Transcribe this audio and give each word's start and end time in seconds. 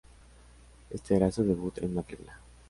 Éste 0.89 1.15
era 1.15 1.29
su 1.29 1.43
debut 1.43 1.77
en 1.77 1.91
una 1.91 2.01
película. 2.01 2.39